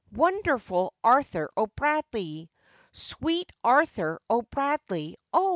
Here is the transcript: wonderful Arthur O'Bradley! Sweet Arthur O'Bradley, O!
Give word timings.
wonderful 0.15 0.95
Arthur 1.03 1.47
O'Bradley! 1.55 2.49
Sweet 2.91 3.51
Arthur 3.63 4.19
O'Bradley, 4.31 5.15
O! 5.31 5.49